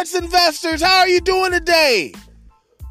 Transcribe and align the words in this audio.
sports 0.00 0.14
investors. 0.14 0.80
How 0.82 1.00
are 1.00 1.08
you 1.08 1.20
doing 1.20 1.52
today? 1.52 2.14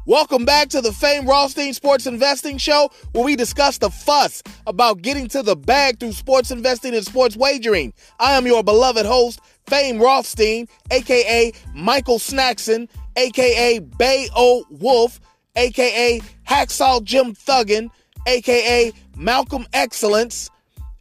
Welcome 0.06 0.44
back 0.44 0.68
to 0.68 0.80
the 0.80 0.92
Fame 0.92 1.26
Rothstein 1.26 1.74
Sports 1.74 2.06
Investing 2.06 2.56
Show, 2.56 2.88
where 3.10 3.24
we 3.24 3.34
discuss 3.34 3.78
the 3.78 3.90
fuss 3.90 4.44
about 4.68 5.02
getting 5.02 5.26
to 5.30 5.42
the 5.42 5.56
bag 5.56 5.98
through 5.98 6.12
sports 6.12 6.52
investing 6.52 6.94
and 6.94 7.04
sports 7.04 7.36
wagering. 7.36 7.92
I 8.20 8.36
am 8.36 8.46
your 8.46 8.62
beloved 8.62 9.06
host, 9.06 9.40
Fame 9.66 9.98
Rothstein, 9.98 10.68
aka 10.92 11.52
Michael 11.74 12.20
Snackson, 12.20 12.88
aka 13.16 13.80
Bay 13.80 14.28
O 14.36 14.64
Wolf, 14.70 15.18
aka 15.56 16.20
Hacksaw 16.48 17.02
Jim 17.02 17.34
Thuggin, 17.34 17.90
aka 18.28 18.92
Malcolm 19.16 19.66
Excellence. 19.72 20.48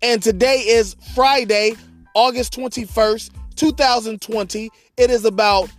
And 0.01 0.23
today 0.23 0.61
is 0.61 0.95
Friday, 1.13 1.73
August 2.15 2.53
21st, 2.57 3.29
2020. 3.55 4.71
It 4.97 5.11
is 5.11 5.23
about 5.23 5.69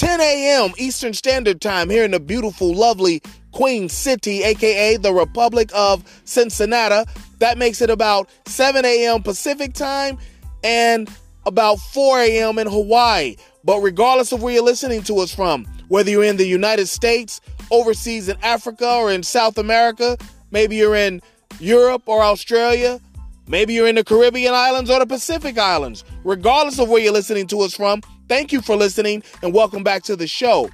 10 0.00 0.18
a.m. 0.18 0.72
Eastern 0.78 1.12
Standard 1.12 1.60
Time 1.60 1.90
here 1.90 2.04
in 2.04 2.12
the 2.12 2.20
beautiful, 2.20 2.74
lovely 2.74 3.20
Queen 3.52 3.86
City, 3.86 4.42
aka 4.42 4.96
the 4.96 5.12
Republic 5.12 5.70
of 5.74 6.22
Cincinnati. 6.24 7.04
That 7.40 7.58
makes 7.58 7.82
it 7.82 7.90
about 7.90 8.30
7 8.46 8.82
a.m. 8.86 9.22
Pacific 9.22 9.74
Time 9.74 10.16
and 10.64 11.06
about 11.44 11.76
4 11.76 12.18
a.m. 12.18 12.58
in 12.58 12.66
Hawaii. 12.66 13.36
But 13.62 13.80
regardless 13.80 14.32
of 14.32 14.42
where 14.42 14.54
you're 14.54 14.64
listening 14.64 15.02
to 15.02 15.18
us 15.18 15.34
from, 15.34 15.66
whether 15.88 16.10
you're 16.10 16.24
in 16.24 16.38
the 16.38 16.46
United 16.46 16.86
States, 16.86 17.42
overseas 17.70 18.30
in 18.30 18.38
Africa, 18.42 18.90
or 18.90 19.12
in 19.12 19.22
South 19.22 19.58
America, 19.58 20.16
maybe 20.50 20.76
you're 20.76 20.96
in 20.96 21.20
Europe 21.58 22.04
or 22.06 22.22
Australia, 22.22 23.02
maybe 23.46 23.74
you're 23.74 23.86
in 23.86 23.96
the 23.96 24.04
Caribbean 24.04 24.54
islands 24.54 24.88
or 24.88 24.98
the 24.98 25.04
Pacific 25.04 25.58
islands, 25.58 26.04
regardless 26.24 26.78
of 26.78 26.88
where 26.88 27.02
you're 27.02 27.12
listening 27.12 27.46
to 27.48 27.60
us 27.60 27.76
from, 27.76 28.00
thank 28.30 28.52
you 28.52 28.62
for 28.62 28.76
listening 28.76 29.24
and 29.42 29.52
welcome 29.52 29.82
back 29.82 30.04
to 30.04 30.14
the 30.14 30.28
show. 30.28 30.70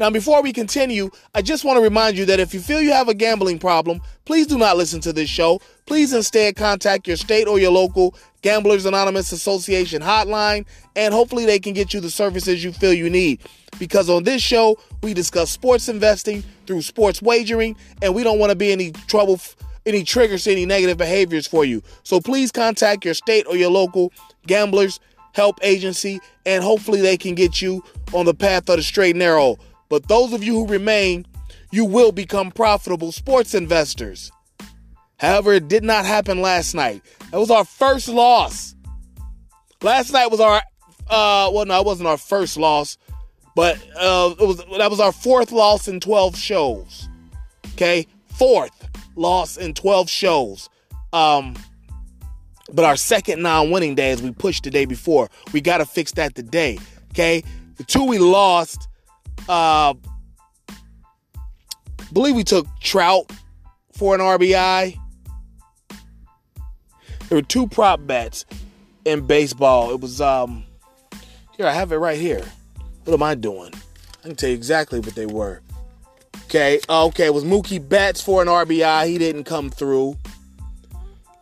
Now, 0.00 0.08
before 0.08 0.42
we 0.42 0.54
continue, 0.54 1.10
I 1.34 1.42
just 1.42 1.62
want 1.62 1.76
to 1.76 1.82
remind 1.82 2.16
you 2.16 2.24
that 2.24 2.40
if 2.40 2.54
you 2.54 2.60
feel 2.60 2.80
you 2.80 2.92
have 2.92 3.10
a 3.10 3.14
gambling 3.14 3.58
problem, 3.58 4.00
please 4.24 4.46
do 4.46 4.56
not 4.56 4.78
listen 4.78 5.02
to 5.02 5.12
this 5.12 5.28
show. 5.28 5.60
Please 5.84 6.14
instead 6.14 6.56
contact 6.56 7.06
your 7.06 7.18
state 7.18 7.46
or 7.46 7.58
your 7.58 7.72
local 7.72 8.14
Gamblers 8.40 8.86
Anonymous 8.86 9.32
Association 9.32 10.00
hotline, 10.00 10.64
and 10.96 11.12
hopefully 11.12 11.44
they 11.44 11.58
can 11.58 11.74
get 11.74 11.92
you 11.92 12.00
the 12.00 12.10
services 12.10 12.64
you 12.64 12.72
feel 12.72 12.94
you 12.94 13.10
need. 13.10 13.38
Because 13.78 14.08
on 14.08 14.24
this 14.24 14.40
show, 14.40 14.78
we 15.02 15.12
discuss 15.12 15.50
sports 15.50 15.90
investing 15.90 16.42
through 16.66 16.80
sports 16.80 17.20
wagering, 17.20 17.76
and 18.00 18.14
we 18.14 18.24
don't 18.24 18.38
want 18.38 18.48
to 18.48 18.56
be 18.56 18.72
any 18.72 18.92
trouble, 19.08 19.38
any 19.84 20.04
triggers 20.04 20.46
any 20.46 20.64
negative 20.64 20.96
behaviors 20.96 21.46
for 21.46 21.66
you. 21.66 21.82
So 22.02 22.18
please 22.18 22.50
contact 22.50 23.04
your 23.04 23.14
state 23.14 23.46
or 23.46 23.56
your 23.56 23.70
local 23.70 24.10
Gamblers 24.46 25.00
Help 25.34 25.58
Agency, 25.62 26.20
and 26.46 26.62
hopefully 26.64 27.00
they 27.00 27.16
can 27.16 27.34
get 27.34 27.60
you 27.60 27.84
on 28.12 28.24
the 28.24 28.34
path 28.34 28.68
of 28.70 28.76
the 28.76 28.82
straight 28.82 29.10
and 29.10 29.18
narrow. 29.18 29.58
But 29.88 30.08
those 30.08 30.32
of 30.32 30.42
you 30.42 30.54
who 30.54 30.66
remain, 30.66 31.26
you 31.72 31.84
will 31.84 32.12
become 32.12 32.50
profitable 32.52 33.12
sports 33.12 33.52
investors. 33.52 34.30
However, 35.18 35.54
it 35.54 35.68
did 35.68 35.82
not 35.82 36.04
happen 36.04 36.40
last 36.40 36.74
night. 36.74 37.02
That 37.30 37.38
was 37.38 37.50
our 37.50 37.64
first 37.64 38.08
loss. 38.08 38.74
Last 39.82 40.12
night 40.12 40.30
was 40.30 40.40
our 40.40 40.62
uh 41.10 41.50
well 41.52 41.66
no, 41.66 41.80
it 41.80 41.86
wasn't 41.86 42.08
our 42.08 42.16
first 42.16 42.56
loss, 42.56 42.96
but 43.54 43.76
uh 43.96 44.34
it 44.38 44.46
was 44.46 44.64
that 44.78 44.90
was 44.90 45.00
our 45.00 45.12
fourth 45.12 45.52
loss 45.52 45.88
in 45.88 46.00
12 46.00 46.36
shows. 46.36 47.08
Okay? 47.74 48.06
Fourth 48.28 48.88
loss 49.16 49.56
in 49.56 49.74
12 49.74 50.08
shows. 50.08 50.68
Um 51.12 51.54
but 52.74 52.84
our 52.84 52.96
second 52.96 53.40
non-winning 53.42 53.94
day 53.94 54.10
as 54.10 54.20
we 54.20 54.32
pushed 54.32 54.64
the 54.64 54.70
day 54.70 54.84
before. 54.84 55.30
We 55.52 55.60
got 55.60 55.78
to 55.78 55.84
fix 55.84 56.12
that 56.12 56.34
today. 56.34 56.78
Okay? 57.12 57.42
The 57.76 57.84
two 57.84 58.04
we 58.04 58.18
lost 58.18 58.88
uh, 59.48 59.94
believe 62.12 62.36
we 62.36 62.44
took 62.44 62.66
Trout 62.80 63.30
for 63.92 64.14
an 64.14 64.20
RBI. 64.20 64.98
There 67.28 67.38
were 67.38 67.42
two 67.42 67.66
prop 67.66 68.06
bets 68.06 68.44
in 69.04 69.26
baseball. 69.26 69.92
It 69.92 70.00
was 70.00 70.20
um 70.20 70.64
here 71.56 71.66
I 71.66 71.72
have 71.72 71.92
it 71.92 71.96
right 71.96 72.18
here. 72.18 72.44
What 73.04 73.14
am 73.14 73.22
I 73.22 73.34
doing? 73.34 73.72
I 74.20 74.28
can 74.28 74.36
tell 74.36 74.48
you 74.48 74.54
exactly 74.54 75.00
what 75.00 75.14
they 75.14 75.26
were. 75.26 75.60
Okay, 76.44 76.80
okay, 76.88 77.26
it 77.26 77.34
was 77.34 77.44
Mookie 77.44 77.86
Betts 77.86 78.20
for 78.20 78.40
an 78.42 78.48
RBI. 78.48 79.08
He 79.08 79.18
didn't 79.18 79.44
come 79.44 79.70
through. 79.70 80.16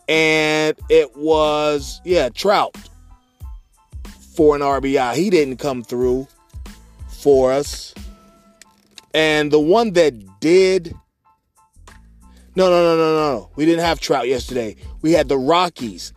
And 0.08 0.76
it 0.88 1.16
was 1.16 2.00
yeah, 2.04 2.28
Trout 2.28 2.76
for 4.34 4.56
an 4.56 4.62
RBI. 4.62 5.14
He 5.14 5.30
didn't 5.30 5.58
come 5.58 5.82
through 5.82 6.26
for 7.08 7.52
us. 7.52 7.94
And 9.14 9.50
the 9.50 9.60
one 9.60 9.92
that 9.92 10.40
did. 10.40 10.94
No, 12.54 12.68
no, 12.68 12.82
no, 12.82 12.96
no, 12.96 13.14
no. 13.14 13.50
We 13.56 13.64
didn't 13.64 13.84
have 13.84 14.00
Trout 14.00 14.28
yesterday. 14.28 14.76
We 15.00 15.12
had 15.12 15.28
the 15.28 15.38
Rockies 15.38 16.12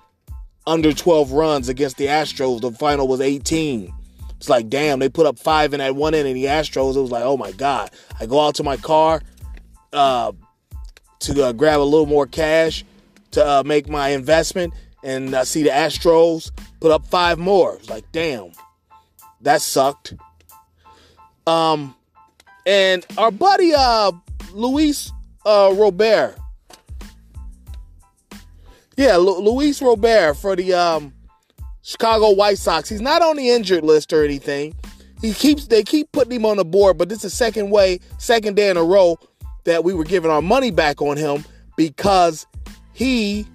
under 0.68 0.92
12 0.92 1.32
runs 1.32 1.70
against 1.70 1.98
the 1.98 2.08
Astros. 2.08 2.62
The 2.62 2.72
final 2.72 3.08
was 3.08 3.22
18. 3.22 3.94
It's 4.38 4.50
like, 4.50 4.70
damn, 4.70 5.00
they 5.00 5.08
put 5.08 5.26
up 5.26 5.40
five 5.40 5.74
in 5.74 5.80
that 5.80 5.96
one 5.96 6.14
inning. 6.14 6.34
The 6.34 6.46
Astros, 6.46 6.98
it 6.98 7.02
was 7.02 7.12
like, 7.12 7.24
oh 7.24 7.38
my 7.38 7.52
God. 7.54 7.90
I 8.20 8.26
go 8.26 8.46
out 8.46 8.56
to 8.56 8.64
my 8.64 8.76
car 8.76 9.22
uh, 9.94 10.34
to 11.20 11.44
uh, 11.46 11.52
grab 11.54 11.80
a 11.80 11.84
little 11.84 12.06
more 12.06 12.28
cash 12.28 12.84
to 13.36 13.46
uh, 13.48 13.64
make 13.66 13.88
my 13.88 14.10
investment, 14.10 14.74
and 15.04 15.36
I 15.36 15.44
see 15.44 15.64
the 15.64 15.70
Astros 15.70 16.52
put 16.80 16.92
up 16.92 17.06
five 17.06 17.38
more. 17.38 17.76
It's 17.76 17.90
like, 17.90 18.06
damn, 18.12 18.52
that 19.42 19.62
sucked. 19.62 20.16
Um, 21.46 21.96
and 22.66 23.06
our 23.18 23.32
buddy 23.32 23.74
uh 23.76 24.12
Luis 24.52 25.12
uh 25.46 25.74
Robert. 25.76 26.36
Yeah, 28.98 29.18
Lu- 29.18 29.40
Luis 29.40 29.82
Robert 29.82 30.36
for 30.36 30.56
the 30.56 30.74
um 30.74 31.14
Chicago 31.84 32.32
White 32.32 32.58
Sox. 32.58 32.90
He's 32.90 33.02
not 33.02 33.22
on 33.22 33.36
the 33.36 33.50
injured 33.50 33.84
list 33.84 34.12
or 34.12 34.24
anything. 34.24 34.76
He 35.22 35.34
keeps 35.34 35.68
they 35.68 35.84
keep 35.84 36.12
putting 36.14 36.32
him 36.32 36.46
on 36.46 36.58
the 36.58 36.66
board, 36.66 36.98
but 36.98 37.10
this 37.10 37.18
is 37.18 37.24
the 37.24 37.30
second 37.30 37.70
way, 37.70 38.00
second 38.18 38.56
day 38.56 38.70
in 38.70 38.78
a 38.78 38.84
row 38.84 39.20
that 39.66 39.84
we 39.84 39.94
were 39.94 40.04
giving 40.04 40.32
our 40.32 40.42
money 40.42 40.72
back 40.72 41.02
on 41.02 41.18
him 41.18 41.44
because 41.76 42.48
he 42.96 43.46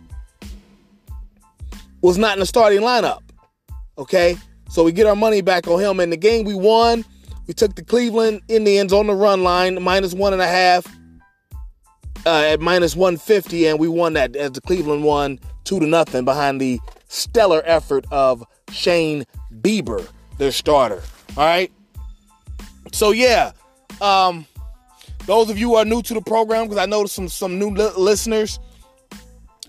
was 2.02 2.16
not 2.16 2.34
in 2.34 2.40
the 2.40 2.46
starting 2.46 2.80
lineup. 2.80 3.22
Okay? 3.98 4.36
So 4.68 4.84
we 4.84 4.92
get 4.92 5.06
our 5.06 5.16
money 5.16 5.40
back 5.40 5.66
on 5.66 5.80
him. 5.80 5.98
And 5.98 6.12
the 6.12 6.16
game 6.16 6.44
we 6.44 6.54
won, 6.54 7.04
we 7.48 7.54
took 7.54 7.74
the 7.74 7.82
Cleveland 7.82 8.42
Indians 8.46 8.92
on 8.92 9.08
the 9.08 9.14
run 9.14 9.42
line, 9.42 9.82
minus 9.82 10.14
one 10.14 10.32
and 10.32 10.40
a 10.40 10.46
half 10.46 10.86
uh, 12.26 12.42
at 12.42 12.60
minus 12.60 12.94
150, 12.94 13.66
and 13.66 13.78
we 13.78 13.88
won 13.88 14.12
that 14.12 14.36
as 14.36 14.52
the 14.52 14.60
Cleveland 14.60 15.04
won 15.04 15.38
two 15.64 15.80
to 15.80 15.86
nothing 15.86 16.24
behind 16.24 16.60
the 16.60 16.78
stellar 17.08 17.62
effort 17.64 18.04
of 18.10 18.44
Shane 18.70 19.24
Bieber, 19.60 20.06
their 20.38 20.52
starter. 20.52 21.02
All 21.36 21.44
right. 21.44 21.72
So 22.92 23.12
yeah, 23.12 23.52
um, 24.00 24.46
those 25.26 25.50
of 25.50 25.58
you 25.58 25.68
who 25.68 25.74
are 25.76 25.84
new 25.84 26.02
to 26.02 26.14
the 26.14 26.20
program, 26.20 26.64
because 26.64 26.78
I 26.78 26.86
noticed 26.86 27.14
some 27.14 27.28
some 27.28 27.58
new 27.58 27.70
li- 27.70 27.92
listeners, 27.96 28.58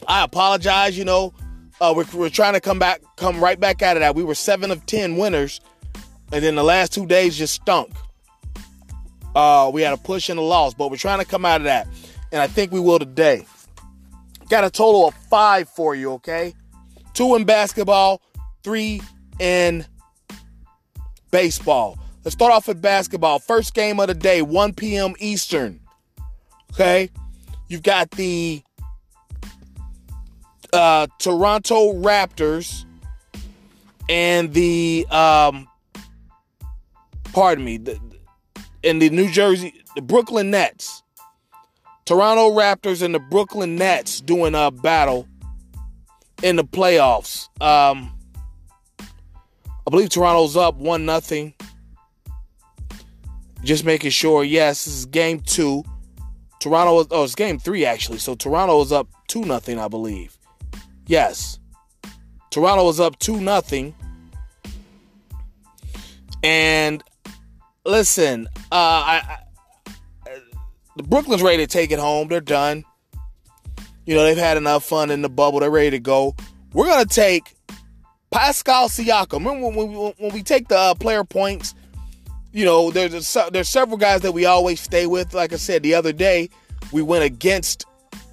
I 0.08 0.24
apologize. 0.24 0.98
You 0.98 1.06
know, 1.06 1.34
uh, 1.80 1.94
we're, 1.96 2.06
we're 2.14 2.30
trying 2.30 2.54
to 2.54 2.62
come 2.62 2.80
back, 2.80 3.02
come 3.18 3.44
right 3.44 3.60
back 3.60 3.82
out 3.82 3.98
of 3.98 4.02
that. 4.02 4.16
We 4.16 4.24
were 4.24 4.36
seven 4.36 4.72
of 4.72 4.86
ten 4.86 5.18
winners, 5.18 5.62
and 6.32 6.44
then 6.44 6.56
the 6.56 6.64
last 6.64 6.94
two 6.94 7.06
days 7.06 7.38
just 7.38 7.54
stunk. 7.54 7.92
Uh, 9.36 9.72
we 9.74 9.82
had 9.82 9.94
a 9.94 9.98
push 9.98 10.30
and 10.30 10.38
a 10.38 10.42
loss, 10.42 10.74
but 10.74 10.92
we're 10.92 10.98
trying 10.98 11.20
to 11.20 11.26
come 11.26 11.46
out 11.46 11.62
of 11.62 11.66
that, 11.66 11.88
and 12.32 12.42
I 12.42 12.48
think 12.48 12.72
we 12.72 12.80
will 12.80 13.00
today. 13.00 13.46
Got 14.50 14.66
a 14.66 14.70
total 14.70 15.08
of 15.08 15.14
five 15.30 15.70
for 15.70 15.96
you, 15.96 16.14
okay? 16.14 16.54
Two 17.14 17.36
in 17.36 17.46
basketball, 17.46 18.22
three 18.64 19.02
in 19.40 19.86
baseball. 21.32 21.98
Let's 22.24 22.34
start 22.34 22.52
off 22.52 22.68
with 22.68 22.82
basketball. 22.82 23.40
First 23.40 23.74
game 23.74 24.00
of 24.00 24.08
the 24.08 24.14
day, 24.14 24.42
1 24.42 24.74
p.m. 24.74 25.14
Eastern. 25.20 25.80
Okay? 26.74 27.10
You've 27.68 27.82
got 27.82 28.12
the 28.12 28.62
uh, 30.74 31.08
Toronto 31.20 31.94
Raptors 31.94 32.86
and 34.10 34.54
the 34.54 35.06
um, 35.10 35.68
pardon 37.34 37.64
me, 37.64 37.78
the, 37.78 38.00
and 38.84 39.02
the 39.02 39.10
New 39.10 39.30
Jersey, 39.30 39.74
the 39.96 40.02
Brooklyn 40.02 40.52
Nets. 40.52 41.04
Toronto 42.06 42.52
Raptors 42.52 43.02
and 43.02 43.16
the 43.16 43.20
Brooklyn 43.20 43.76
Nets 43.76 44.20
doing 44.20 44.56
a 44.56 44.72
battle 44.72 45.28
in 46.44 46.56
the 46.56 46.64
playoffs. 46.64 47.48
Um, 47.62 48.12
I 49.00 49.90
believe 49.90 50.10
Toronto's 50.10 50.58
up 50.58 50.76
one 50.76 51.06
nothing. 51.06 51.54
Just 53.64 53.86
making 53.86 54.10
sure. 54.10 54.44
Yes, 54.44 54.86
this 54.86 54.96
is 54.96 55.06
game 55.06 55.40
two. 55.40 55.84
Toronto 56.60 57.08
oh, 57.12 57.24
it's 57.24 57.36
game 57.36 57.60
three 57.60 57.86
actually. 57.86 58.18
So 58.18 58.36
Toronto 58.36 58.82
is 58.82 58.92
up 58.92 59.08
two 59.28 59.46
nothing, 59.46 59.80
I 59.80 59.88
believe. 59.88 60.38
Yes, 61.08 61.60
Toronto 62.50 62.86
was 62.86 63.00
up 63.00 63.18
two 63.20 63.40
nothing, 63.40 63.94
and 66.44 67.04
listen, 67.86 68.48
uh, 68.72 68.76
I, 68.76 69.38
I, 70.26 70.40
the 70.96 71.04
Brooklyn's 71.04 71.42
ready 71.42 71.58
to 71.58 71.68
take 71.68 71.92
it 71.92 72.00
home. 72.00 72.28
They're 72.28 72.42
done. 72.42 72.84
You 74.06 74.16
know, 74.16 74.24
they've 74.24 74.38
had 74.38 74.58
enough 74.58 74.84
fun 74.84 75.12
in 75.12 75.22
the 75.22 75.30
bubble. 75.30 75.60
They're 75.60 75.70
ready 75.70 75.92
to 75.92 76.00
go. 76.00 76.36
We're 76.74 76.88
gonna 76.88 77.06
take 77.06 77.56
Pascal 78.32 78.90
Siakam. 78.90 79.46
Remember 79.46 79.68
when 79.68 79.76
we, 79.76 79.96
when 79.96 80.34
we 80.34 80.44
take 80.44 80.68
the 80.70 80.78
uh, 80.78 80.96
player 80.96 81.24
points? 81.24 81.76
You 82.54 82.66
know, 82.66 82.92
there's 82.92 83.36
a, 83.36 83.50
there's 83.52 83.70
several 83.70 83.98
guys 83.98 84.22
that 84.22 84.34
we 84.34 84.46
always 84.46 84.80
stay 84.80 85.06
with. 85.06 85.34
Like 85.34 85.54
I 85.54 85.58
said 85.58 85.84
the 85.84 85.96
other 85.96 86.12
day, 86.14 86.50
we 86.92 87.02
went 87.02 87.24
against 87.24 87.86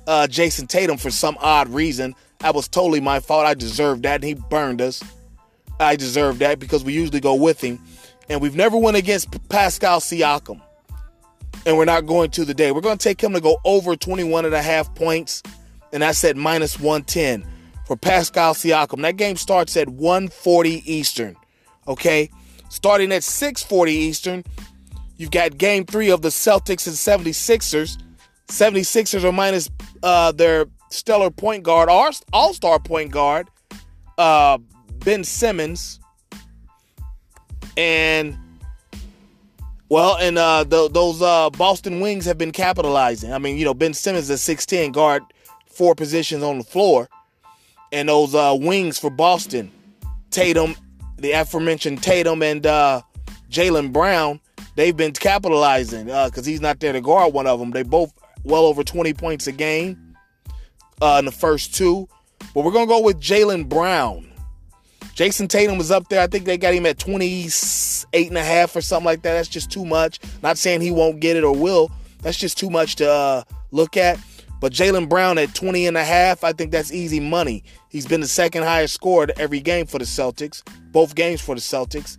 uh, 0.06 0.26
Jayson 0.26 0.66
Tatum 0.66 0.96
for 0.96 1.10
some 1.10 1.36
odd 1.40 1.68
reason. 1.68 2.14
That 2.40 2.54
was 2.54 2.68
totally 2.68 3.00
my 3.00 3.20
fault. 3.20 3.46
I 3.46 3.54
deserved 3.54 4.04
that, 4.04 4.16
and 4.16 4.24
he 4.24 4.34
burned 4.34 4.80
us. 4.80 5.02
I 5.80 5.96
deserved 5.96 6.40
that 6.40 6.58
because 6.58 6.84
we 6.84 6.92
usually 6.92 7.20
go 7.20 7.34
with 7.34 7.60
him. 7.60 7.78
And 8.28 8.40
we've 8.40 8.56
never 8.56 8.76
went 8.76 8.96
against 8.96 9.48
Pascal 9.48 10.00
Siakam. 10.00 10.60
And 11.66 11.76
we're 11.76 11.84
not 11.84 12.06
going 12.06 12.30
to 12.30 12.44
the 12.44 12.54
day. 12.54 12.72
We're 12.72 12.80
going 12.80 12.98
to 12.98 13.02
take 13.02 13.20
him 13.20 13.32
to 13.32 13.40
go 13.40 13.58
over 13.64 13.96
21 13.96 14.44
and 14.44 14.54
a 14.54 14.62
half 14.62 14.94
points. 14.94 15.42
And 15.92 16.04
I 16.04 16.12
said 16.12 16.36
minus 16.36 16.78
110 16.78 17.46
for 17.86 17.96
Pascal 17.96 18.54
Siakam. 18.54 19.02
That 19.02 19.16
game 19.16 19.36
starts 19.36 19.76
at 19.76 19.88
140 19.88 20.92
Eastern. 20.92 21.36
Okay? 21.86 22.30
Starting 22.68 23.12
at 23.12 23.22
6:40 23.22 23.88
Eastern, 23.88 24.44
you've 25.16 25.30
got 25.30 25.56
game 25.56 25.86
3 25.86 26.10
of 26.10 26.20
the 26.20 26.28
Celtics 26.28 26.86
and 26.86 26.94
76ers. 26.96 27.96
76ers 28.48 29.24
are 29.24 29.32
minus 29.32 29.70
uh, 30.02 30.32
their 30.32 30.66
stellar 30.90 31.30
point 31.30 31.62
guard, 31.62 31.88
our 31.88 32.10
all-star 32.32 32.78
point 32.78 33.10
guard, 33.10 33.48
uh, 34.16 34.58
Ben 35.04 35.24
Simmons. 35.24 36.00
And 37.76 38.36
well, 39.88 40.16
and 40.16 40.36
uh, 40.36 40.64
the, 40.64 40.88
those 40.90 41.22
uh, 41.22 41.50
Boston 41.50 42.00
Wings 42.00 42.26
have 42.26 42.36
been 42.36 42.50
capitalizing. 42.52 43.32
I 43.32 43.38
mean, 43.38 43.56
you 43.56 43.64
know, 43.64 43.74
Ben 43.74 43.94
Simmons 43.94 44.28
is 44.28 44.40
6'10 44.40 44.92
guard, 44.92 45.22
four 45.66 45.94
positions 45.94 46.42
on 46.42 46.58
the 46.58 46.64
floor. 46.64 47.08
And 47.90 48.08
those 48.08 48.34
uh, 48.34 48.54
wings 48.58 48.98
for 48.98 49.08
Boston, 49.08 49.70
Tatum, 50.30 50.76
the 51.16 51.32
aforementioned 51.32 52.02
Tatum 52.02 52.42
and 52.42 52.66
uh, 52.66 53.00
Jaylen 53.50 53.92
Brown, 53.92 54.40
they've 54.76 54.96
been 54.96 55.12
capitalizing 55.12 56.04
because 56.04 56.38
uh, 56.38 56.42
he's 56.42 56.60
not 56.60 56.80
there 56.80 56.92
to 56.92 57.00
guard 57.00 57.32
one 57.32 57.46
of 57.46 57.58
them. 57.58 57.70
They 57.70 57.82
both 57.82 58.12
well 58.44 58.66
over 58.66 58.84
20 58.84 59.14
points 59.14 59.46
a 59.46 59.52
game 59.52 60.07
uh, 61.00 61.16
in 61.18 61.24
the 61.24 61.32
first 61.32 61.74
two. 61.74 62.08
But 62.54 62.64
we're 62.64 62.72
going 62.72 62.86
to 62.86 62.92
go 62.92 63.02
with 63.02 63.20
Jaylen 63.20 63.68
Brown. 63.68 64.28
Jayson 65.14 65.48
Tatum 65.48 65.78
was 65.78 65.90
up 65.90 66.08
there. 66.08 66.20
I 66.20 66.28
think 66.28 66.44
they 66.44 66.56
got 66.56 66.74
him 66.74 66.86
at 66.86 66.98
28 66.98 68.28
and 68.28 68.38
a 68.38 68.44
half 68.44 68.76
or 68.76 68.80
something 68.80 69.04
like 69.04 69.22
that. 69.22 69.32
That's 69.32 69.48
just 69.48 69.70
too 69.70 69.84
much. 69.84 70.20
Not 70.42 70.58
saying 70.58 70.80
he 70.80 70.92
won't 70.92 71.18
get 71.18 71.36
it 71.36 71.42
or 71.42 71.54
will. 71.54 71.90
That's 72.22 72.38
just 72.38 72.56
too 72.56 72.70
much 72.70 72.96
to 72.96 73.10
uh, 73.10 73.42
look 73.72 73.96
at. 73.96 74.18
But 74.60 74.72
Jaylen 74.72 75.08
Brown 75.08 75.38
at 75.38 75.54
20 75.54 75.86
and 75.86 75.96
a 75.96 76.04
half, 76.04 76.44
I 76.44 76.52
think 76.52 76.70
that's 76.70 76.92
easy 76.92 77.20
money. 77.20 77.64
He's 77.88 78.06
been 78.06 78.20
the 78.20 78.28
second 78.28 78.64
highest 78.64 78.94
scored 78.94 79.32
every 79.38 79.60
game 79.60 79.86
for 79.86 79.98
the 79.98 80.04
Celtics, 80.04 80.62
both 80.92 81.14
games 81.14 81.40
for 81.40 81.54
the 81.54 81.60
Celtics. 81.60 82.18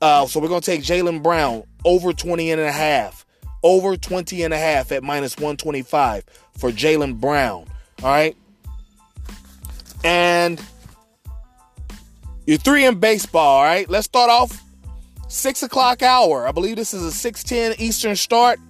Uh, 0.00 0.26
so 0.26 0.40
we're 0.40 0.48
going 0.48 0.60
to 0.60 0.66
take 0.66 0.82
Jaylen 0.82 1.22
Brown 1.22 1.64
over 1.84 2.12
20 2.12 2.50
and 2.50 2.60
a 2.60 2.70
half, 2.70 3.24
over 3.62 3.96
20 3.96 4.42
and 4.42 4.52
a 4.52 4.58
half 4.58 4.92
at 4.92 5.02
minus 5.02 5.36
125 5.36 6.24
for 6.58 6.70
Jaylen 6.70 7.20
Brown. 7.20 7.66
All 8.02 8.10
right. 8.10 8.36
And 10.04 10.62
you're 12.46 12.58
three 12.58 12.84
in 12.84 13.00
baseball, 13.00 13.58
all 13.58 13.64
right? 13.64 13.88
Let's 13.88 14.06
start 14.06 14.30
off 14.30 14.62
six 15.28 15.62
o'clock 15.62 16.02
hour. 16.02 16.46
I 16.46 16.52
believe 16.52 16.76
this 16.76 16.94
is 16.94 17.02
a 17.02 17.10
610 17.10 17.84
Eastern 17.84 18.16
start. 18.16 18.60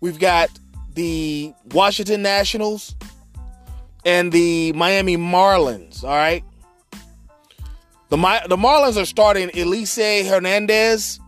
We've 0.00 0.18
got 0.18 0.48
the 0.94 1.54
Washington 1.72 2.22
Nationals 2.22 2.94
and 4.04 4.32
the 4.32 4.72
Miami 4.72 5.16
Marlins, 5.16 6.02
all 6.02 6.10
right? 6.10 6.44
The, 8.10 8.16
the 8.48 8.56
Marlins 8.56 9.00
are 9.00 9.06
starting 9.06 9.48
Elieser 9.50 10.28
Hernandez. 10.28 11.20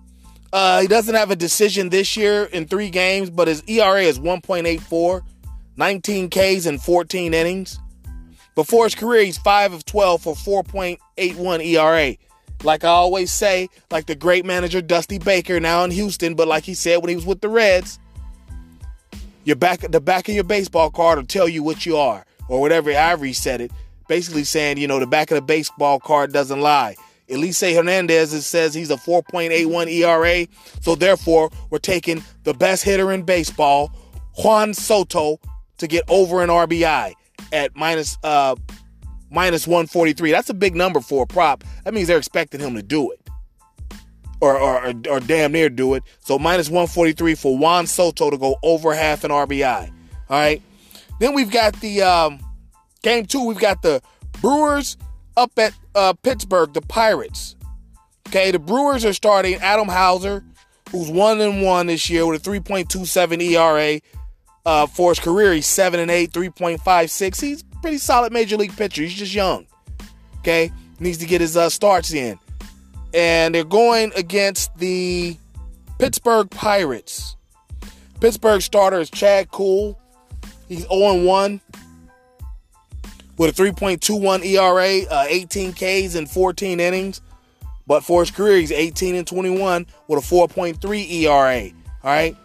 Uh, 0.52 0.80
he 0.80 0.86
doesn't 0.86 1.14
have 1.14 1.30
a 1.30 1.36
decision 1.36 1.88
this 1.88 2.16
year 2.16 2.44
in 2.44 2.66
three 2.66 2.90
games, 2.90 3.30
but 3.30 3.48
his 3.48 3.62
ERA 3.66 4.02
is 4.02 4.18
1.84, 4.18 5.22
19 5.76 6.30
Ks 6.30 6.66
in 6.66 6.78
14 6.78 7.34
innings. 7.34 7.78
Before 8.54 8.84
his 8.84 8.94
career, 8.94 9.22
he's 9.22 9.38
5 9.38 9.74
of 9.74 9.84
12 9.84 10.22
for 10.22 10.34
4.81 10.34 11.64
ERA. 11.64 12.16
Like 12.64 12.84
I 12.84 12.88
always 12.88 13.30
say, 13.30 13.68
like 13.90 14.06
the 14.06 14.14
great 14.14 14.46
manager 14.46 14.80
Dusty 14.80 15.18
Baker 15.18 15.60
now 15.60 15.84
in 15.84 15.90
Houston, 15.90 16.34
but 16.34 16.48
like 16.48 16.64
he 16.64 16.72
said 16.74 16.96
when 16.96 17.10
he 17.10 17.16
was 17.16 17.26
with 17.26 17.42
the 17.42 17.50
Reds, 17.50 17.98
your 19.44 19.56
back 19.56 19.80
the 19.80 20.00
back 20.00 20.28
of 20.28 20.34
your 20.34 20.44
baseball 20.44 20.90
card 20.90 21.18
will 21.18 21.26
tell 21.26 21.48
you 21.48 21.62
what 21.62 21.84
you 21.84 21.96
are, 21.96 22.24
or 22.48 22.60
whatever 22.60 22.90
Ivory 22.90 23.34
said 23.34 23.60
it. 23.60 23.70
Basically 24.08 24.44
saying, 24.44 24.78
you 24.78 24.88
know, 24.88 24.98
the 24.98 25.06
back 25.06 25.30
of 25.30 25.34
the 25.36 25.42
baseball 25.42 26.00
card 26.00 26.32
doesn't 26.32 26.60
lie. 26.60 26.96
Elieser 27.28 27.74
Hernandez 27.74 28.46
says 28.46 28.72
he's 28.72 28.90
a 28.90 28.96
4.81 28.96 29.88
ERA, 29.88 30.46
so 30.80 30.94
therefore 30.94 31.50
we're 31.70 31.78
taking 31.78 32.22
the 32.44 32.54
best 32.54 32.84
hitter 32.84 33.12
in 33.12 33.22
baseball, 33.22 33.92
Juan 34.38 34.72
Soto, 34.74 35.40
to 35.78 35.86
get 35.86 36.04
over 36.08 36.42
an 36.42 36.48
RBI 36.48 37.12
at 37.52 37.76
minus, 37.76 38.18
uh, 38.22 38.56
minus 39.30 39.66
143. 39.66 40.30
That's 40.30 40.50
a 40.50 40.54
big 40.54 40.74
number 40.74 41.00
for 41.00 41.24
a 41.24 41.26
prop. 41.26 41.64
That 41.84 41.94
means 41.94 42.08
they're 42.08 42.18
expecting 42.18 42.60
him 42.60 42.74
to 42.74 42.82
do 42.82 43.10
it. 43.10 43.20
Or, 44.40 44.58
or, 44.58 44.92
or, 45.08 45.20
damn 45.20 45.52
near 45.52 45.70
do 45.70 45.94
it. 45.94 46.02
So 46.20 46.38
minus 46.38 46.68
143 46.68 47.34
for 47.36 47.56
Juan 47.56 47.86
Soto 47.86 48.28
to 48.28 48.36
go 48.36 48.56
over 48.62 48.94
half 48.94 49.24
an 49.24 49.30
RBI. 49.30 49.90
All 50.28 50.38
right. 50.38 50.60
Then 51.20 51.34
we've 51.34 51.50
got 51.50 51.80
the 51.80 52.02
um, 52.02 52.40
game 53.02 53.24
two. 53.24 53.46
We've 53.46 53.58
got 53.58 53.80
the 53.80 54.02
Brewers 54.42 54.98
up 55.36 55.52
at 55.58 55.72
uh, 55.94 56.12
Pittsburgh, 56.22 56.74
the 56.74 56.82
Pirates. 56.82 57.56
Okay, 58.28 58.50
the 58.50 58.58
Brewers 58.58 59.04
are 59.04 59.12
starting 59.12 59.54
Adam 59.56 59.88
Houser, 59.88 60.44
who's 60.90 61.08
one 61.10 61.40
and 61.40 61.62
one 61.62 61.86
this 61.86 62.10
year 62.10 62.26
with 62.26 62.46
a 62.46 62.50
3.27 62.50 63.40
ERA, 63.40 64.00
uh, 64.66 64.86
for 64.86 65.12
his 65.12 65.20
career, 65.20 65.52
he's 65.52 65.66
7 65.66 65.98
and 65.98 66.10
8, 66.10 66.32
3.56. 66.32 67.40
He's 67.40 67.62
pretty 67.80 67.98
solid 67.98 68.32
major 68.32 68.56
league 68.56 68.76
pitcher. 68.76 69.02
He's 69.02 69.14
just 69.14 69.32
young. 69.32 69.66
Okay? 70.40 70.72
Needs 70.98 71.18
to 71.18 71.26
get 71.26 71.40
his 71.40 71.56
uh, 71.56 71.70
starts 71.70 72.12
in. 72.12 72.38
And 73.14 73.54
they're 73.54 73.64
going 73.64 74.12
against 74.16 74.76
the 74.76 75.36
Pittsburgh 75.98 76.50
Pirates. 76.50 77.36
Pittsburgh 78.20 78.60
starter 78.60 78.98
is 78.98 79.08
Chad 79.08 79.52
Kuhl. 79.52 79.98
He's 80.68 80.86
0 80.88 81.22
1 81.22 81.60
with 83.38 83.58
a 83.58 83.62
3.21 83.62 84.44
ERA, 84.44 85.06
uh, 85.08 85.26
18 85.28 85.72
Ks 85.74 86.16
in 86.16 86.26
14 86.26 86.80
innings. 86.80 87.20
But 87.86 88.02
for 88.02 88.20
his 88.20 88.32
career, 88.32 88.56
he's 88.56 88.72
18 88.72 89.14
and 89.14 89.26
21 89.26 89.86
with 90.08 90.18
a 90.18 90.34
4.3 90.34 91.10
ERA. 91.10 91.70
All 92.02 92.10
right. 92.10 92.36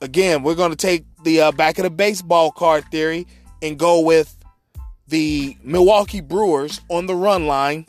Again, 0.00 0.42
we're 0.42 0.54
going 0.54 0.70
to 0.70 0.76
take 0.76 1.04
the 1.26 1.40
uh, 1.40 1.52
back 1.52 1.76
of 1.78 1.82
the 1.82 1.90
baseball 1.90 2.52
card 2.52 2.84
theory 2.92 3.26
and 3.60 3.76
go 3.78 4.00
with 4.00 4.36
the 5.08 5.56
Milwaukee 5.62 6.20
Brewers 6.20 6.80
on 6.88 7.06
the 7.06 7.16
run 7.16 7.46
line. 7.48 7.84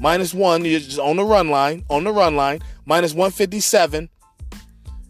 Minus 0.00 0.32
one, 0.32 0.64
you're 0.64 0.80
just 0.80 0.98
on 0.98 1.16
the 1.16 1.24
run 1.24 1.50
line, 1.50 1.84
on 1.90 2.04
the 2.04 2.12
run 2.12 2.34
line, 2.34 2.60
minus 2.86 3.12
157. 3.12 4.08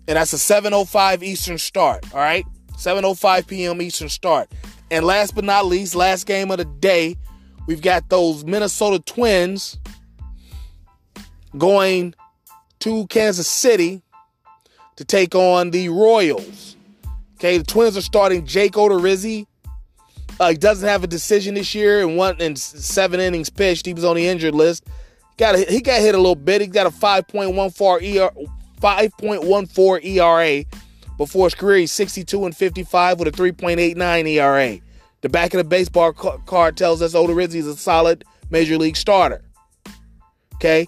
And 0.09 0.17
that's 0.17 0.33
a 0.33 0.37
7.05 0.37 1.23
Eastern 1.23 1.57
start, 1.59 2.05
all 2.13 2.19
right? 2.19 2.45
7.05 2.73 3.47
p.m. 3.47 3.81
Eastern 3.81 4.09
start. 4.09 4.51
And 4.91 5.05
last 5.05 5.35
but 5.35 5.45
not 5.45 5.67
least, 5.67 5.95
last 5.95 6.27
game 6.27 6.51
of 6.51 6.59
the 6.59 6.65
day, 6.65 7.17
we've 7.67 7.81
got 7.81 8.09
those 8.09 8.45
Minnesota 8.45 8.99
Twins 9.01 9.79
going 11.57 12.15
to 12.81 13.07
Kansas 13.07 13.49
City 13.49 14.03
to 14.97 15.05
take 15.05 15.35
on 15.37 15.71
the 15.71 15.89
Royals. 15.89 16.76
Okay, 17.37 17.59
the 17.59 17.65
Twins 17.65 17.97
are 17.97 18.03
starting 18.03 18.47
Jake 18.47 18.73
Odorizzi. 18.73 19.47
Uh, 20.41 20.51
he 20.51 20.57
doesn't 20.57 20.89
have 20.89 21.05
a 21.05 21.07
decision 21.07 21.55
this 21.55 21.75
year 21.75 22.01
and 22.01 22.17
one 22.17 22.41
in 22.41 22.57
seven 22.57 23.21
innings 23.21 23.51
pitched. 23.51 23.87
He 23.87 23.95
was 23.95 24.05
on 24.05 24.17
the 24.17 24.27
injured 24.27 24.55
list. 24.55 24.87
Got 25.37 25.55
a, 25.55 25.59
he 25.59 25.81
got 25.81 26.01
hit 26.01 26.15
a 26.15 26.19
little 26.19 26.35
bit. 26.35 26.61
He 26.61 26.67
got 26.67 26.87
a 26.87 26.91
5.14 26.91 28.17
ER, 28.17 28.31
5.14 28.81 30.05
ERA 30.05 30.65
before 31.19 31.47
his 31.47 31.55
career. 31.55 31.79
He's 31.79 31.93
62 31.93 32.45
and 32.47 32.57
55 32.57 33.19
with 33.19 33.29
a 33.29 33.33
3.89 33.33 34.29
ERA. 34.29 34.79
The 35.21 35.29
back 35.29 35.55
of 35.55 35.59
the 35.59 35.65
baseball 35.65 36.13
card 36.13 36.77
tells 36.77 37.03
us 37.03 37.15
Odorizzi 37.15 37.57
is 37.57 37.67
a 37.67 37.77
solid 37.77 38.25
major 38.51 38.79
league 38.79 38.97
starter. 38.97 39.43
Okay, 40.55 40.87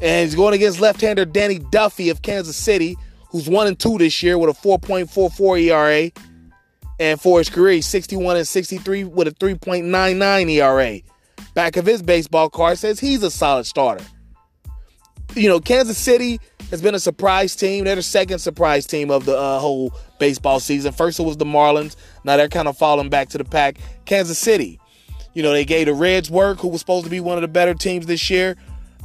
and 0.00 0.24
he's 0.24 0.34
going 0.34 0.54
against 0.54 0.80
left-hander 0.80 1.26
Danny 1.26 1.58
Duffy 1.58 2.08
of 2.08 2.22
Kansas 2.22 2.56
City, 2.56 2.96
who's 3.34 3.48
one 3.48 3.66
and 3.66 3.76
two 3.76 3.98
this 3.98 4.22
year 4.22 4.38
with 4.38 4.48
a 4.48 4.60
4.44 4.60 5.60
ERA. 5.62 6.10
And 7.00 7.20
for 7.20 7.38
his 7.38 7.50
career, 7.50 7.72
he's 7.72 7.86
61 7.86 8.36
and 8.36 8.46
63 8.46 9.02
with 9.02 9.26
a 9.26 9.32
3.99 9.32 10.50
ERA. 10.50 11.00
Back 11.52 11.76
of 11.76 11.84
his 11.84 12.00
baseball 12.00 12.48
card 12.48 12.78
says 12.78 13.00
he's 13.00 13.24
a 13.24 13.32
solid 13.32 13.66
starter. 13.66 14.04
You 15.34 15.48
know, 15.48 15.58
Kansas 15.58 15.98
City 15.98 16.38
has 16.70 16.80
been 16.80 16.94
a 16.94 17.00
surprise 17.00 17.56
team. 17.56 17.82
They're 17.82 17.96
the 17.96 18.02
second 18.02 18.38
surprise 18.38 18.86
team 18.86 19.10
of 19.10 19.24
the 19.24 19.36
uh, 19.36 19.58
whole 19.58 19.92
baseball 20.20 20.60
season. 20.60 20.92
First, 20.92 21.18
it 21.18 21.24
was 21.24 21.36
the 21.36 21.44
Marlins. 21.44 21.96
Now 22.22 22.36
they're 22.36 22.48
kind 22.48 22.68
of 22.68 22.78
falling 22.78 23.08
back 23.08 23.30
to 23.30 23.38
the 23.38 23.44
pack. 23.44 23.78
Kansas 24.04 24.38
City. 24.38 24.78
You 25.32 25.42
know, 25.42 25.50
they 25.50 25.64
gave 25.64 25.86
the 25.86 25.94
Reds 25.94 26.30
work, 26.30 26.60
who 26.60 26.68
was 26.68 26.78
supposed 26.78 27.02
to 27.02 27.10
be 27.10 27.18
one 27.18 27.36
of 27.36 27.42
the 27.42 27.48
better 27.48 27.74
teams 27.74 28.06
this 28.06 28.30
year. 28.30 28.54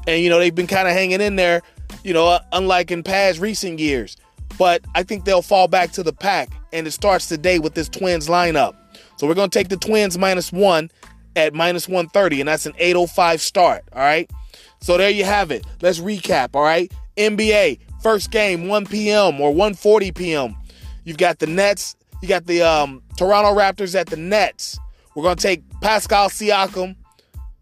And, 0.05 0.21
you 0.21 0.29
know, 0.29 0.37
they've 0.37 0.53
been 0.53 0.67
kind 0.67 0.87
of 0.87 0.93
hanging 0.93 1.19
in 1.19 1.35
there, 1.35 1.63
you 2.03 2.13
know, 2.13 2.39
unlike 2.51 2.91
in 2.91 3.03
past 3.03 3.39
recent 3.39 3.79
years. 3.79 4.17
But 4.57 4.83
I 4.95 5.03
think 5.03 5.25
they'll 5.25 5.41
fall 5.41 5.67
back 5.67 5.91
to 5.91 6.03
the 6.03 6.13
pack. 6.13 6.49
And 6.73 6.85
it 6.85 6.91
starts 6.91 7.27
today 7.27 7.59
with 7.59 7.73
this 7.73 7.89
Twins 7.89 8.27
lineup. 8.27 8.75
So 9.17 9.27
we're 9.27 9.35
going 9.35 9.49
to 9.49 9.57
take 9.57 9.69
the 9.69 9.77
Twins 9.77 10.17
minus 10.17 10.51
one 10.51 10.89
at 11.35 11.53
minus 11.53 11.87
130, 11.87 12.41
and 12.41 12.47
that's 12.47 12.65
an 12.65 12.73
805 12.77 13.41
start. 13.41 13.83
All 13.93 14.01
right. 14.01 14.29
So 14.81 14.97
there 14.97 15.09
you 15.09 15.25
have 15.25 15.51
it. 15.51 15.65
Let's 15.81 15.99
recap. 15.99 16.55
All 16.55 16.63
right. 16.63 16.91
NBA, 17.17 17.79
first 18.01 18.31
game, 18.31 18.67
1 18.67 18.85
p.m. 18.85 19.41
or 19.41 19.53
1:40 19.53 20.15
p.m. 20.15 20.55
You've 21.03 21.17
got 21.17 21.39
the 21.39 21.47
Nets. 21.47 21.95
You 22.21 22.27
got 22.27 22.45
the 22.45 22.61
um, 22.61 23.01
Toronto 23.17 23.53
Raptors 23.57 23.95
at 23.95 24.07
the 24.07 24.17
Nets. 24.17 24.79
We're 25.15 25.23
going 25.23 25.35
to 25.35 25.41
take 25.41 25.63
Pascal 25.81 26.29
Siakam, 26.29 26.95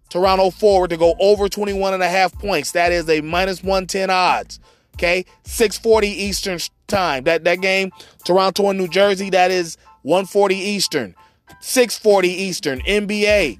Toronto 0.10 0.50
forward, 0.50 0.90
to 0.90 0.98
go 0.98 1.16
over 1.20 1.50
21 1.50 1.94
and 1.94 2.04
a 2.04 2.10
half 2.10 2.34
points. 2.34 2.72
That 2.72 2.92
is 2.92 3.10
a 3.10 3.22
minus 3.22 3.64
110 3.64 4.10
odds. 4.10 4.60
Okay, 4.96 5.26
640 5.44 6.08
Eastern 6.08 6.60
time. 6.88 7.24
That 7.26 7.44
that 7.44 7.62
game, 7.62 7.92
Toronto 8.26 8.70
and 8.70 8.80
New 8.80 8.88
Jersey, 8.88 9.30
that 9.30 9.52
is 9.52 9.78
140 10.04 10.56
Eastern. 10.56 11.16
640 11.62 12.30
Eastern. 12.30 12.80
NBA, 12.82 13.60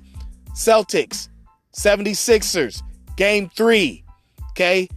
Celtics, 0.54 1.30
76ers, 1.74 2.82
game 3.16 3.50
three. 3.50 4.04
Okay. 4.52 4.90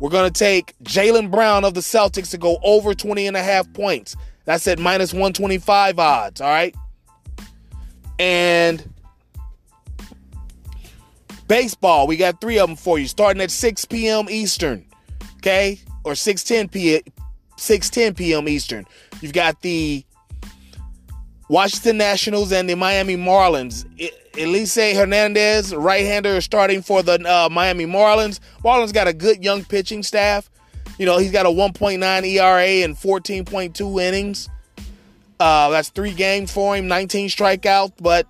We're 0.00 0.08
to 0.32 0.38
take 0.38 0.74
Jaylen 0.82 1.30
Brown 1.30 1.62
of 1.64 1.74
the 1.74 1.80
Celtics 1.80 2.30
to 2.30 2.38
go 2.38 2.58
over 2.62 2.94
20 2.94 3.26
and 3.26 3.36
a 3.36 3.42
half 3.42 3.70
points. 3.74 4.16
That's 4.46 4.66
at 4.66 4.78
minus 4.78 5.12
125 5.12 5.98
odds. 5.98 6.40
All 6.40 6.48
right. 6.48 6.74
And 8.18 8.82
baseball, 11.50 12.06
we 12.06 12.16
got 12.16 12.40
three 12.40 12.60
of 12.60 12.68
them 12.68 12.76
for 12.76 13.00
you, 13.00 13.08
starting 13.08 13.42
at 13.42 13.50
6 13.50 13.84
p.m. 13.86 14.30
Eastern. 14.30 14.86
Okay. 15.38 15.80
Or 16.04 16.12
6:10 16.12 16.70
p.m. 16.70 17.02
6:10 17.58 18.16
p.m. 18.16 18.48
Eastern. 18.48 18.86
You've 19.20 19.34
got 19.34 19.60
the 19.60 20.04
Washington 21.48 21.98
Nationals 21.98 22.52
and 22.52 22.70
the 22.70 22.76
Miami 22.76 23.16
Marlins. 23.16 23.84
Elieser 24.34 24.94
Hernandez, 24.94 25.74
right-hander, 25.74 26.40
starting 26.40 26.80
for 26.80 27.02
the 27.02 27.14
uh, 27.28 27.48
Miami 27.50 27.84
Marlins. 27.84 28.38
Marlins 28.64 28.94
got 28.94 29.08
a 29.08 29.12
good 29.12 29.42
young 29.42 29.64
pitching 29.64 30.04
staff. 30.04 30.48
You 30.98 31.06
know, 31.06 31.18
he's 31.18 31.32
got 31.32 31.46
a 31.46 31.48
1.9 31.48 31.98
ERA 32.24 32.84
and 32.84 32.94
14.2 32.94 34.02
innings. 34.02 34.48
Uh, 35.40 35.70
that's 35.70 35.88
three 35.88 36.12
games 36.12 36.52
for 36.52 36.76
him, 36.76 36.86
19 36.86 37.28
strikeouts, 37.28 37.94
but 38.00 38.26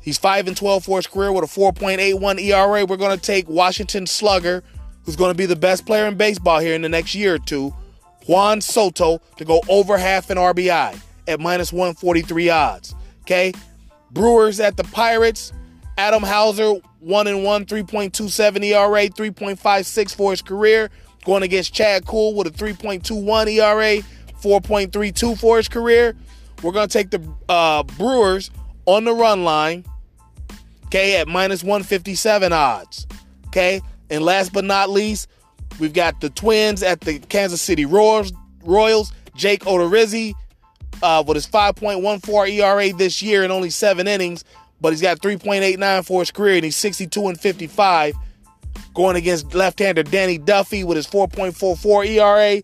he's 0.00 0.18
5 0.18 0.48
and 0.48 0.56
12 0.56 0.84
for 0.84 0.98
his 0.98 1.06
career 1.06 1.32
with 1.32 1.44
a 1.44 1.60
4.81 1.60 2.40
ERA. 2.40 2.84
We're 2.84 2.96
going 2.96 3.16
to 3.16 3.22
take 3.22 3.48
Washington 3.48 4.06
Slugger, 4.06 4.62
who's 5.04 5.16
going 5.16 5.30
to 5.30 5.36
be 5.38 5.46
the 5.46 5.56
best 5.56 5.86
player 5.86 6.06
in 6.06 6.16
baseball 6.16 6.60
here 6.60 6.74
in 6.74 6.82
the 6.82 6.88
next 6.88 7.14
year 7.14 7.34
or 7.34 7.38
two, 7.38 7.74
Juan 8.26 8.60
Soto, 8.60 9.20
to 9.36 9.44
go 9.44 9.60
over 9.68 9.96
half 9.98 10.30
an 10.30 10.38
RBI 10.38 11.00
at 11.28 11.40
minus 11.40 11.72
143 11.72 12.50
odds. 12.50 12.94
Okay. 13.22 13.52
Brewers 14.10 14.60
at 14.60 14.76
the 14.76 14.84
Pirates. 14.84 15.52
Adam 15.96 16.22
Houser, 16.22 16.80
1 17.00 17.26
and 17.26 17.44
1, 17.44 17.66
3.27 17.66 18.64
ERA, 18.64 19.08
3.56 19.08 20.14
for 20.14 20.30
his 20.30 20.40
career. 20.40 20.90
Going 21.26 21.42
against 21.42 21.74
Chad 21.74 22.06
Kuhl 22.06 22.34
with 22.34 22.46
a 22.46 22.50
3.21 22.50 23.52
ERA, 23.52 24.02
4.32 24.40 25.38
for 25.38 25.58
his 25.58 25.68
career. 25.68 26.16
We're 26.62 26.72
going 26.72 26.88
to 26.88 26.92
take 26.92 27.10
the 27.10 27.22
uh, 27.48 27.82
Brewers 27.82 28.50
on 28.86 29.04
the 29.04 29.12
run 29.12 29.44
line, 29.44 29.84
okay, 30.86 31.20
at 31.20 31.28
minus 31.28 31.62
157 31.62 32.52
odds. 32.52 33.06
Okay. 33.48 33.80
And 34.10 34.24
last 34.24 34.52
but 34.52 34.64
not 34.64 34.90
least, 34.90 35.28
we've 35.78 35.92
got 35.92 36.20
the 36.20 36.30
Twins 36.30 36.82
at 36.82 37.00
the 37.00 37.18
Kansas 37.18 37.62
City 37.62 37.86
Royals. 37.86 38.32
Royals. 38.64 39.12
Jake 39.36 39.64
Odorizzi 39.64 40.34
uh, 41.02 41.24
with 41.26 41.36
his 41.36 41.46
5.14 41.46 42.48
ERA 42.50 42.92
this 42.92 43.22
year 43.22 43.42
in 43.42 43.50
only 43.50 43.70
seven 43.70 44.06
innings, 44.06 44.44
but 44.80 44.90
he's 44.90 45.00
got 45.00 45.20
3.89 45.20 46.04
for 46.04 46.20
his 46.20 46.30
career, 46.30 46.56
and 46.56 46.64
he's 46.64 46.76
62 46.76 47.28
and 47.28 47.40
55. 47.40 48.14
Going 48.92 49.16
against 49.16 49.54
left-hander 49.54 50.02
Danny 50.02 50.36
Duffy 50.36 50.84
with 50.84 50.96
his 50.96 51.06
4.44 51.06 52.06
ERA, 52.06 52.62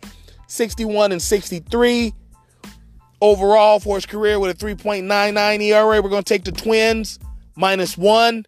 61 0.48 1.12
and 1.12 1.22
63 1.22 2.12
overall 3.20 3.80
for 3.80 3.96
his 3.96 4.06
career 4.06 4.38
with 4.38 4.50
a 4.50 4.64
3.99 4.64 5.62
ERA. 5.62 6.02
We're 6.02 6.08
going 6.08 6.22
to 6.22 6.28
take 6.28 6.44
the 6.44 6.52
Twins 6.52 7.18
minus 7.56 7.96
one, 7.96 8.46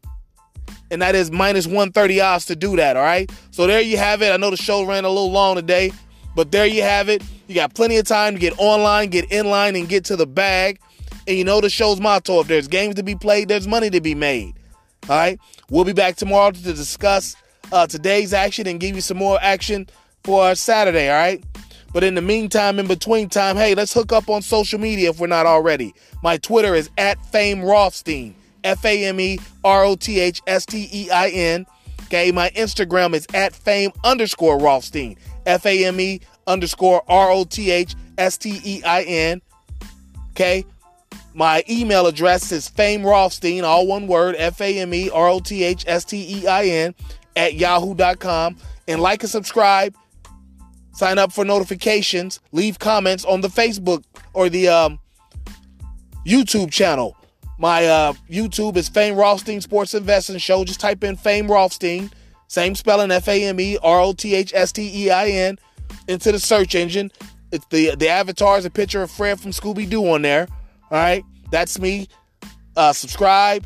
and 0.91 1.03
that 1.03 1.15
is 1.15 1.31
minus 1.31 1.67
130 1.67 2.21
odds 2.21 2.47
to 2.47 2.57
do 2.57 2.77
that. 2.77 2.97
All 2.97 3.03
right. 3.03 3.31
So 3.51 3.67
there 3.67 3.81
you 3.81 3.97
have 3.97 4.23
it. 4.23 4.33
I 4.33 4.37
know 4.37 4.51
the 4.51 4.57
show 4.57 4.85
ran 4.85 5.05
a 5.05 5.09
little 5.09 5.31
long 5.31 5.57
today, 5.57 5.93
but 6.35 6.53
there 6.53 6.67
you 6.67 6.83
have 6.83 7.09
it. 7.09 7.23
You 7.47 7.55
got 7.55 7.75
plenty 7.75 7.97
of 7.97 8.07
time 8.07 8.35
to 8.35 8.41
get 8.41 8.55
online, 8.59 9.09
get 9.09 9.31
in 9.33 9.49
line, 9.49 9.75
and 9.77 9.89
get 9.89 10.05
to 10.07 10.17
the 10.17 10.27
bag. 10.27 10.81
And 11.27 11.37
you 11.37 11.45
know 11.45 11.61
the 11.61 11.71
show's 11.71 12.01
motto 12.01 12.41
if 12.41 12.47
there's 12.47 12.69
games 12.69 12.95
to 12.97 13.03
be 13.03 13.15
played, 13.15 13.49
there's 13.49 13.69
money 13.69 13.91
to 13.91 14.01
be 14.01 14.15
made. 14.15 14.55
All 15.09 15.17
right. 15.17 15.39
We'll 15.71 15.85
be 15.85 15.93
back 15.93 16.17
tomorrow 16.17 16.51
to 16.51 16.63
discuss 16.63 17.37
uh, 17.73 17.87
today's 17.87 18.33
action 18.33 18.67
and 18.67 18.81
give 18.81 18.95
you 18.95 19.01
some 19.01 19.17
more 19.17 19.39
action 19.41 19.89
for 20.25 20.55
Saturday. 20.55 21.11
All 21.11 21.17
right. 21.17 21.43
But 21.93 22.05
in 22.05 22.15
the 22.15 22.23
meantime, 22.23 22.79
in 22.79 22.87
between 22.87 23.29
time, 23.29 23.57
hey, 23.57 23.75
let's 23.75 23.93
hook 23.93 24.13
up 24.13 24.29
on 24.29 24.43
social 24.43 24.79
media 24.79 25.11
if 25.11 25.21
we're 25.21 25.27
not 25.27 25.47
already. 25.47 25.95
My 26.23 26.37
Twitter 26.37 26.75
is 26.75 26.91
at 26.99 27.25
Fame 27.27 27.63
Rothstein, 27.63 28.35
F 28.65 28.85
A 28.85 29.05
M 29.07 29.19
E 29.21 29.39
R 29.65 29.85
O 29.85 29.97
T 29.97 30.21
H 30.21 30.43
S 30.47 30.67
T 30.67 30.89
E 30.93 31.11
I 31.11 31.29
N. 31.29 31.67
Okay, 32.05 32.33
my 32.33 32.51
Instagram 32.51 33.15
is 33.15 33.27
at 33.35 33.55
Fame 33.55 33.91
underscore 34.05 34.59
Rothstein, 34.59 35.17
F 35.47 35.67
A 35.67 35.85
M 35.87 36.01
E 36.01 36.21
underscore 36.47 37.03
R 37.09 37.31
O 37.31 37.45
T 37.45 37.71
H 37.71 37.95
S 38.19 38.37
T 38.37 38.61
E 38.65 38.83
I 38.83 39.03
N. 39.03 39.43
Okay. 40.31 40.65
My 41.35 41.63
email 41.71 42.09
address 42.09 42.51
is 42.51 42.69
Fame 42.69 43.05
Rothstein, 43.05 43.63
all 43.63 43.87
one 43.87 44.09
word, 44.09 44.35
F 44.39 44.61
A 44.61 44.79
M 44.81 44.93
E 44.93 45.09
R 45.11 45.29
O 45.29 45.39
T 45.39 45.63
H 45.63 45.85
S 45.87 46.05
T 46.05 46.41
E 46.41 46.47
I 46.49 46.65
N, 46.65 46.95
at 47.37 47.55
yahoo.com. 47.55 48.57
And 48.89 49.01
like 49.01 49.23
and 49.23 49.31
subscribe, 49.31 49.95
sign 50.99 51.17
up 51.17 51.33
for 51.33 51.45
notifications, 51.45 52.41
leave 52.51 52.81
comments 52.81 53.25
on 53.25 53.41
the 53.41 53.47
Facebook 53.49 54.03
or 54.35 54.49
the 54.49 54.67
um, 54.67 54.99
YouTube 56.27 56.73
channel. 56.73 57.17
My 57.57 57.87
uh, 57.87 58.13
YouTube 58.29 58.77
is 58.77 58.89
Fame 58.89 59.15
Rothstein 59.15 59.61
Sports 59.61 59.95
Investing 59.95 60.39
Show. 60.39 60.65
Just 60.65 60.81
type 60.81 61.05
in 61.05 61.15
Fame 61.15 61.49
Rothstein, 61.49 62.11
same 62.49 62.75
spelling, 62.75 63.13
F 63.13 63.29
A 63.29 63.45
M 63.45 63.61
E 63.61 63.79
R 63.81 64.01
O 64.01 64.13
T 64.13 64.35
H 64.35 64.53
S 64.53 64.73
T 64.73 65.05
E 65.05 65.11
I 65.11 65.29
N 65.29 65.59
into 66.09 66.33
the 66.33 66.41
search 66.41 66.75
engine. 66.75 67.13
It's 67.53 67.65
the 67.67 67.95
the 67.95 68.09
avatar 68.09 68.59
is 68.59 68.65
a 68.65 68.71
picture 68.71 69.01
of 69.01 69.11
Fred 69.11 69.41
from 69.41 69.53
Scooby 69.53 69.89
Doo 69.89 70.05
on 70.11 70.23
there. 70.23 70.49
All 70.91 70.99
right, 70.99 71.25
that's 71.53 71.79
me. 71.79 72.09
Uh, 72.77 72.93
subscribe. 72.93 73.65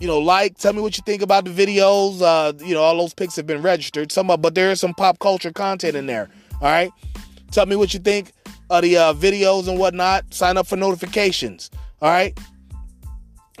You 0.00 0.08
know, 0.08 0.18
like. 0.18 0.58
Tell 0.58 0.72
me 0.72 0.80
what 0.80 0.96
you 0.96 1.02
think 1.04 1.22
about 1.22 1.44
the 1.44 1.50
videos. 1.50 2.20
Uh, 2.20 2.52
you 2.64 2.74
know, 2.74 2.82
all 2.82 2.98
those 2.98 3.14
pics 3.14 3.36
have 3.36 3.46
been 3.46 3.62
registered. 3.62 4.10
Some, 4.10 4.26
but 4.26 4.54
there 4.54 4.70
is 4.72 4.80
some 4.80 4.94
pop 4.94 5.18
culture 5.20 5.52
content 5.52 5.96
in 5.96 6.06
there. 6.06 6.28
All 6.60 6.68
right. 6.68 6.90
Tell 7.50 7.66
me 7.66 7.76
what 7.76 7.94
you 7.94 8.00
think 8.00 8.32
of 8.70 8.82
the 8.82 8.96
uh, 8.96 9.14
videos 9.14 9.68
and 9.68 9.78
whatnot. 9.78 10.32
Sign 10.34 10.56
up 10.56 10.66
for 10.66 10.76
notifications. 10.76 11.70
All 12.02 12.10
right. 12.10 12.38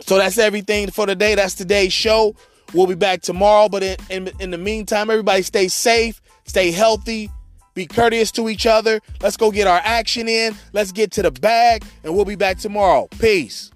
So 0.00 0.18
that's 0.18 0.38
everything 0.38 0.90
for 0.90 1.06
today. 1.06 1.34
That's 1.34 1.54
today's 1.54 1.92
show. 1.92 2.34
We'll 2.74 2.86
be 2.86 2.94
back 2.94 3.22
tomorrow. 3.22 3.68
But 3.68 3.82
in, 3.82 3.96
in, 4.10 4.30
in 4.40 4.50
the 4.50 4.58
meantime, 4.58 5.10
everybody 5.10 5.42
stay 5.42 5.68
safe, 5.68 6.20
stay 6.44 6.70
healthy, 6.70 7.30
be 7.74 7.86
courteous 7.86 8.30
to 8.32 8.48
each 8.48 8.66
other. 8.66 9.00
Let's 9.22 9.36
go 9.36 9.50
get 9.50 9.66
our 9.66 9.80
action 9.82 10.28
in. 10.28 10.54
Let's 10.72 10.92
get 10.92 11.12
to 11.12 11.22
the 11.22 11.30
bag, 11.30 11.84
and 12.04 12.14
we'll 12.14 12.24
be 12.24 12.36
back 12.36 12.58
tomorrow. 12.58 13.08
Peace. 13.18 13.70